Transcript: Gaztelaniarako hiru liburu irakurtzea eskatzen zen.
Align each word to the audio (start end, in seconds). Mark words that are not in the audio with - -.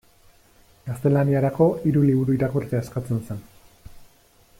Gaztelaniarako 0.85 1.67
hiru 1.89 2.03
liburu 2.07 2.37
irakurtzea 2.39 2.81
eskatzen 2.87 3.21
zen. 3.29 3.45